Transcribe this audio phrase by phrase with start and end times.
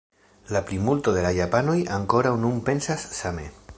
[0.55, 3.47] La plimulto de la japanoj ankoraŭ nun pensas same.